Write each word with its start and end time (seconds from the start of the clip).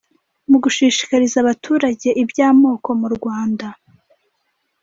mu 0.49 0.57
gushishikariza 0.63 1.35
abaturage 1.39 2.09
iby 2.21 2.37
amoko 2.49 2.89
mu 3.01 3.07
rwanda 3.15 3.67